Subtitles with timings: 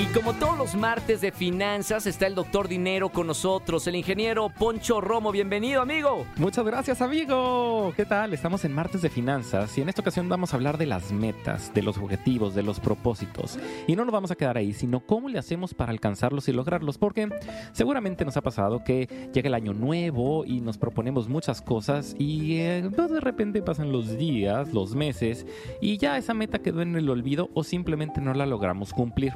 [0.00, 4.48] Y como todos los martes de finanzas, está el doctor Dinero con nosotros, el ingeniero
[4.48, 5.32] Poncho Romo.
[5.32, 6.24] Bienvenido, amigo.
[6.36, 7.92] Muchas gracias, amigo.
[7.96, 8.32] ¿Qué tal?
[8.32, 11.74] Estamos en martes de finanzas y en esta ocasión vamos a hablar de las metas,
[11.74, 13.58] de los objetivos, de los propósitos.
[13.88, 16.96] Y no nos vamos a quedar ahí, sino cómo le hacemos para alcanzarlos y lograrlos,
[16.96, 17.28] porque
[17.72, 22.58] seguramente nos ha pasado que llega el año nuevo y nos proponemos muchas cosas y
[22.58, 25.44] eh, pues, de repente pasan los días, los meses
[25.80, 29.32] y ya esa meta quedó en el olvido o simplemente no la logramos cumplir.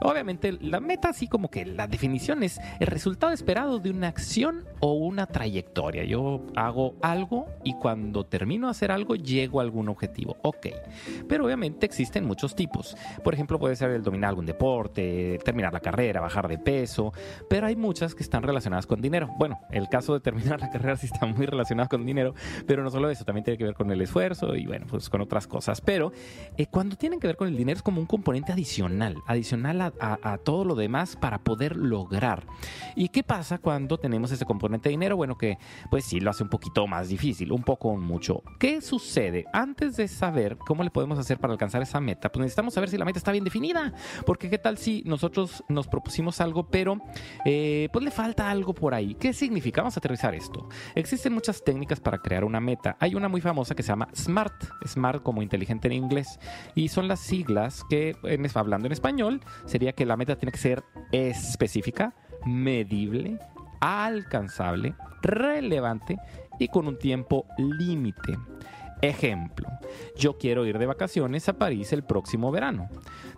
[0.00, 4.64] Obviamente la meta así como que la definición es el resultado esperado de una acción
[4.80, 6.04] o una trayectoria.
[6.04, 10.36] Yo hago algo y cuando termino de hacer algo llego a algún objetivo.
[10.42, 10.68] Ok,
[11.28, 12.96] pero obviamente existen muchos tipos.
[13.22, 17.12] Por ejemplo puede ser el dominar algún deporte, terminar la carrera, bajar de peso,
[17.48, 19.28] pero hay muchas que están relacionadas con dinero.
[19.38, 22.34] Bueno, el caso de terminar la carrera sí está muy relacionado con dinero,
[22.66, 25.20] pero no solo eso, también tiene que ver con el esfuerzo y bueno, pues con
[25.20, 25.80] otras cosas.
[25.80, 26.12] Pero
[26.56, 30.38] eh, cuando tienen que ver con el dinero es como un componente adicional, adicional a,
[30.38, 32.46] todo lo demás para poder lograr.
[32.94, 35.16] ¿Y qué pasa cuando tenemos ese componente de dinero?
[35.16, 35.58] Bueno, que
[35.90, 38.42] pues sí lo hace un poquito más difícil, un poco mucho.
[38.58, 39.44] ¿Qué sucede?
[39.52, 42.98] Antes de saber cómo le podemos hacer para alcanzar esa meta, pues necesitamos saber si
[42.98, 43.92] la meta está bien definida.
[44.26, 46.98] Porque qué tal si nosotros nos propusimos algo, pero
[47.44, 49.14] eh, pues le falta algo por ahí.
[49.14, 49.82] ¿Qué significa?
[49.82, 50.68] Vamos a aterrizar esto.
[50.94, 52.96] Existen muchas técnicas para crear una meta.
[53.00, 54.64] Hay una muy famosa que se llama SMART.
[54.86, 56.38] SMART como inteligente en inglés.
[56.74, 60.58] Y son las siglas que, en, hablando en español, sería que la meta tiene que
[60.58, 60.82] ser
[61.12, 62.14] específica,
[62.46, 63.38] medible,
[63.80, 66.16] alcanzable, relevante
[66.58, 68.36] y con un tiempo límite.
[69.00, 69.68] Ejemplo,
[70.16, 72.88] yo quiero ir de vacaciones a París el próximo verano.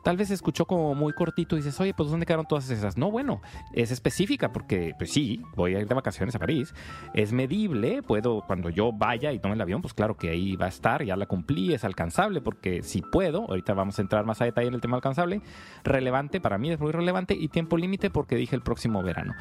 [0.02, 2.96] Tal vez escuchó como muy cortito y dices, oye, pues ¿dónde quedaron todas esas?
[2.96, 3.40] No, bueno,
[3.72, 6.74] es específica porque, pues sí, voy a ir de vacaciones a París.
[7.14, 10.66] Es medible, puedo, cuando yo vaya y tome el avión, pues claro que ahí va
[10.66, 14.40] a estar, ya la cumplí, es alcanzable porque si puedo, ahorita vamos a entrar más
[14.40, 15.40] a detalle en el tema alcanzable,
[15.84, 19.34] relevante, para mí es muy relevante y tiempo límite porque dije el próximo verano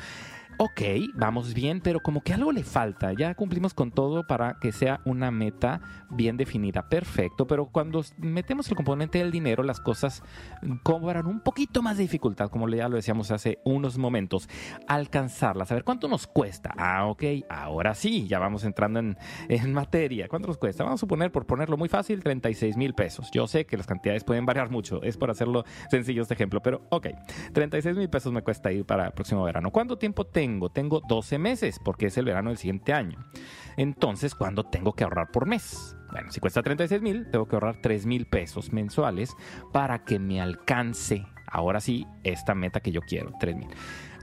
[0.57, 0.81] ok,
[1.15, 3.13] vamos bien, pero como que algo le falta.
[3.13, 6.89] Ya cumplimos con todo para que sea una meta bien definida.
[6.89, 10.23] Perfecto, pero cuando metemos el componente del dinero, las cosas
[10.83, 14.49] cobran un poquito más de dificultad, como ya lo decíamos hace unos momentos.
[14.87, 16.73] Alcanzarla, saber cuánto nos cuesta.
[16.77, 19.17] Ah, ok, ahora sí, ya vamos entrando en,
[19.73, 20.27] materia.
[20.27, 20.83] ¿Cuánto nos cuesta?
[20.83, 23.31] Vamos a suponer, por ponerlo muy fácil, 36 mil pesos.
[23.31, 26.85] Yo sé que las cantidades pueden variar mucho, es por hacerlo sencillo este ejemplo, pero
[26.89, 27.07] ok,
[27.53, 29.71] 36 mil pesos me cuesta ir para el próximo verano.
[29.71, 30.69] ¿Cuánto tiempo te tengo?
[30.69, 33.17] Tengo 12 meses porque es el verano del siguiente año.
[33.77, 35.95] Entonces, ¿cuándo tengo que ahorrar por mes?
[36.11, 39.33] Bueno, si cuesta 36 mil, tengo que ahorrar 3 mil pesos mensuales
[39.71, 43.69] para que me alcance, ahora sí, esta meta que yo quiero, 3 mil.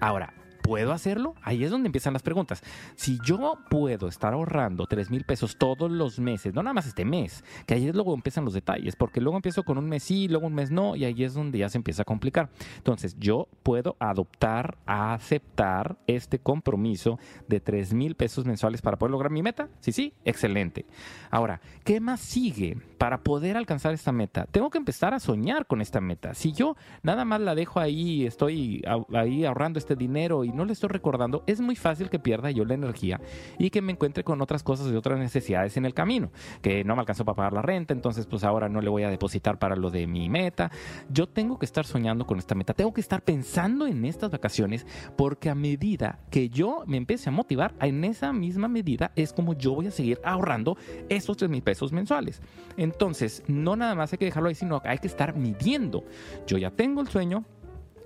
[0.00, 1.34] Ahora, ¿Puedo hacerlo?
[1.42, 2.62] Ahí es donde empiezan las preguntas.
[2.96, 7.04] Si yo puedo estar ahorrando 3 mil pesos todos los meses, no nada más este
[7.04, 10.28] mes, que ahí es luego empiezan los detalles, porque luego empiezo con un mes sí,
[10.28, 12.50] luego un mes no, y ahí es donde ya se empieza a complicar.
[12.76, 19.30] Entonces, yo puedo adoptar, aceptar este compromiso de 3 mil pesos mensuales para poder lograr
[19.30, 19.68] mi meta.
[19.80, 20.86] Sí, sí, excelente.
[21.30, 24.46] Ahora, ¿qué más sigue para poder alcanzar esta meta?
[24.50, 26.34] Tengo que empezar a soñar con esta meta.
[26.34, 28.82] Si yo nada más la dejo ahí, estoy
[29.14, 32.64] ahí ahorrando este dinero y no le estoy recordando, es muy fácil que pierda yo
[32.64, 33.20] la energía
[33.58, 36.30] y que me encuentre con otras cosas y otras necesidades en el camino,
[36.62, 39.10] que no me alcanzó para pagar la renta, entonces pues ahora no le voy a
[39.10, 40.70] depositar para lo de mi meta.
[41.08, 44.86] Yo tengo que estar soñando con esta meta, tengo que estar pensando en estas vacaciones
[45.16, 49.54] porque a medida que yo me empiece a motivar, en esa misma medida es como
[49.54, 50.76] yo voy a seguir ahorrando
[51.08, 52.40] esos 3 mil pesos mensuales.
[52.76, 56.04] Entonces, no nada más hay que dejarlo ahí, sino hay que estar midiendo.
[56.46, 57.44] Yo ya tengo el sueño,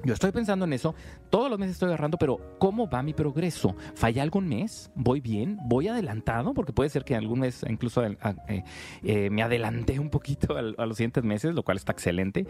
[0.04, 0.94] yo estoy pensando en eso,
[1.31, 3.75] todos los meses estoy agarrando, pero ¿cómo va mi progreso?
[3.94, 4.91] ¿Falla algún mes?
[4.94, 5.59] ¿Voy bien?
[5.65, 6.53] ¿Voy adelantado?
[6.53, 8.16] Porque puede ser que algún mes incluso eh,
[9.03, 12.47] eh, me adelanté un poquito a, los siguientes meses, lo cual está excelente.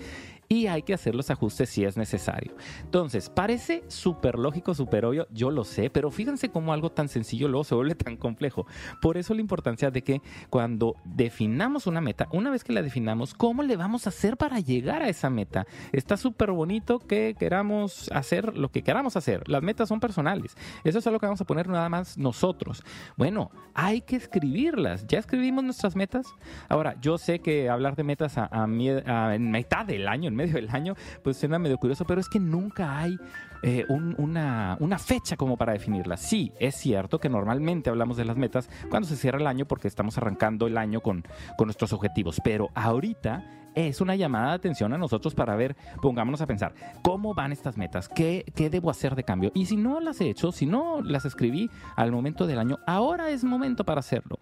[0.49, 2.57] Y hay que hacer los ajustes si es necesario.
[2.83, 7.49] Entonces, parece súper lógico, súper obvio, yo lo sé, pero fíjense cómo algo tan sencillo
[7.49, 8.67] luego se vuelve tan complejo.
[9.01, 13.33] Por eso la importancia de que cuando definamos una meta, una vez que la definamos,
[13.33, 15.67] ¿cómo le vamos a hacer para llegar a esa meta?
[15.93, 19.47] Está súper bonito que queramos hacer lo que queramos hacer.
[19.51, 20.57] Las metas son personales.
[20.83, 22.83] Eso es algo que vamos a poner nada más nosotros.
[23.19, 25.07] Bueno, hay que escribirlas.
[25.07, 26.27] ¿Ya escribimos nuestras metas?
[26.71, 30.71] Ahora, yo sé que hablar de metas a, en mitad del año, en medio del
[30.71, 33.19] año, pues suena medio curioso, pero es que nunca hay
[33.63, 36.23] eh, una, fecha como para definirlas.
[36.23, 39.87] Sí, es cierto que normalmente hablamos de las metas cuando se cierra el año porque
[39.87, 41.23] estamos arrancando el año con
[41.59, 46.47] nuestros objetivos, pero ahorita es una llamada de atención a nosotros para ver, pongámonos a
[46.47, 48.09] pensar, ¿cómo van estas metas?
[48.09, 49.51] ¿Qué, qué debo hacer de cambio?
[49.55, 53.31] Y si no las he hecho, si no las escribí al momento del año, ahora
[53.31, 54.39] es momento para hacerlo.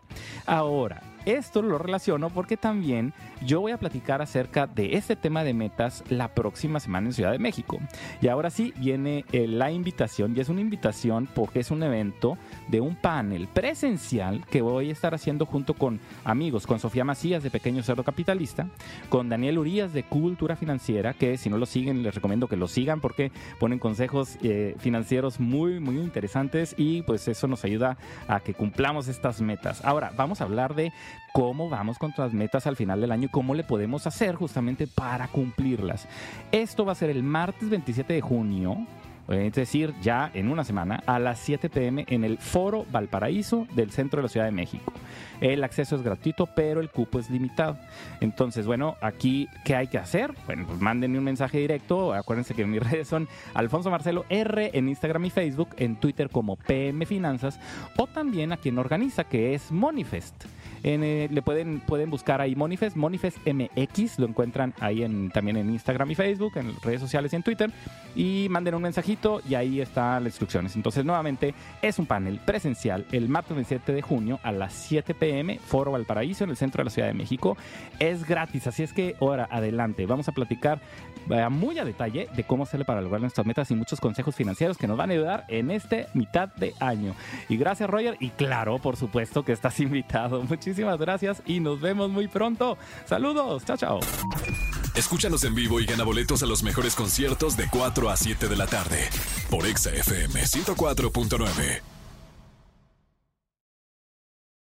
[0.46, 3.12] Ahora, esto lo relaciono porque también
[3.44, 7.32] yo voy a platicar acerca de este tema de metas la próxima semana en Ciudad
[7.32, 7.78] de México.
[8.20, 12.38] Y ahora sí viene eh, la invitación, y es una invitación porque es un evento
[12.68, 17.42] de un panel presencial que voy a estar haciendo junto con amigos, con Sofía Macías
[17.42, 18.68] de Pequeño Cerdo Capitalista,
[19.08, 22.68] con Daniel Urias de Cultura Financiera, que si no lo siguen les recomiendo que lo
[22.68, 27.96] sigan porque ponen consejos eh, financieros muy, muy interesantes y pues eso nos ayuda
[28.28, 29.84] a que cumplamos estas metas.
[29.84, 30.92] Ahora, vamos a hablar de
[31.32, 34.86] cómo vamos con las metas al final del año y cómo le podemos hacer justamente
[34.86, 36.06] para cumplirlas.
[36.50, 38.86] Esto va a ser el martes 27 de junio
[39.28, 43.90] es decir, ya en una semana, a las 7 pm en el Foro Valparaíso del
[43.90, 44.92] centro de la Ciudad de México.
[45.40, 47.78] El acceso es gratuito, pero el cupo es limitado.
[48.20, 50.34] Entonces, bueno, aquí, ¿qué hay que hacer?
[50.46, 52.12] Bueno, pues mándenme un mensaje directo.
[52.12, 56.56] Acuérdense que mis redes son Alfonso Marcelo R en Instagram y Facebook, en Twitter como
[56.56, 57.60] PM Finanzas,
[57.96, 60.44] o también a quien organiza, que es Monifest.
[60.84, 65.70] Eh, le pueden, pueden buscar ahí Monifest, Monifest MX, lo encuentran ahí en, también en
[65.70, 67.70] Instagram y Facebook, en redes sociales y en Twitter,
[68.16, 70.74] y manden un mensajito y ahí están las instrucciones.
[70.76, 75.58] Entonces, nuevamente, es un panel presencial el martes 27 de junio a las 7 pm,
[75.58, 77.56] Foro Valparaíso, en el centro de la Ciudad de México.
[77.98, 80.80] Es gratis, así es que ahora adelante, vamos a platicar
[81.50, 84.88] muy a detalle de cómo hacerle para lograr nuestras metas y muchos consejos financieros que
[84.88, 87.14] nos van a ayudar en este mitad de año.
[87.48, 90.42] Y gracias, Roger, y claro, por supuesto que estás invitado.
[90.42, 92.78] Muchísimas Muchísimas gracias y nos vemos muy pronto.
[93.04, 94.00] Saludos, chao, chao.
[94.94, 98.56] Escúchanos en vivo y gana boletos a los mejores conciertos de 4 a 7 de
[98.56, 99.10] la tarde
[99.50, 101.91] por Exa FM 104.9.